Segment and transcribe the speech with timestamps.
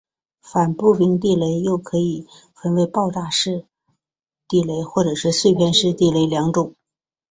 [0.41, 3.65] 反步兵地雷又可以分为爆炸式
[4.47, 6.73] 地雷或是碎片式地雷二种。